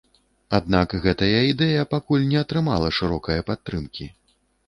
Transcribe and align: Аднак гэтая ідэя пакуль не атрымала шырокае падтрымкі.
Аднак 0.59 0.93
гэтая 1.03 1.41
ідэя 1.49 1.83
пакуль 1.91 2.25
не 2.31 2.39
атрымала 2.43 2.89
шырокае 3.01 3.39
падтрымкі. 3.53 4.09